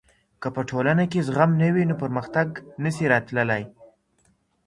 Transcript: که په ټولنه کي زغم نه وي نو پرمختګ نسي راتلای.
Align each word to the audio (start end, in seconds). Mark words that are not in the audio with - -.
که 0.41 0.47
په 0.55 0.61
ټولنه 0.69 1.03
کي 1.11 1.19
زغم 1.27 1.51
نه 1.61 1.67
وي 1.73 1.83
نو 1.89 1.95
پرمختګ 2.03 2.47
نسي 2.83 3.05
راتلای. 3.13 3.63